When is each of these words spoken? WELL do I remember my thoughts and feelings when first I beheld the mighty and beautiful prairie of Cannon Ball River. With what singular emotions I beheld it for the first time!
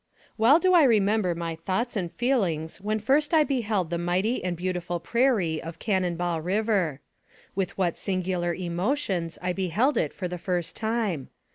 WELL 0.35 0.57
do 0.57 0.73
I 0.73 0.81
remember 0.81 1.35
my 1.35 1.53
thoughts 1.55 1.95
and 1.95 2.11
feelings 2.11 2.81
when 2.81 2.97
first 2.97 3.35
I 3.35 3.43
beheld 3.43 3.91
the 3.91 3.99
mighty 3.99 4.43
and 4.43 4.57
beautiful 4.57 4.99
prairie 4.99 5.61
of 5.61 5.77
Cannon 5.77 6.15
Ball 6.15 6.41
River. 6.41 7.01
With 7.53 7.77
what 7.77 7.99
singular 7.99 8.51
emotions 8.51 9.37
I 9.43 9.53
beheld 9.53 9.97
it 9.97 10.11
for 10.11 10.27
the 10.27 10.39
first 10.39 10.75
time! 10.75 11.29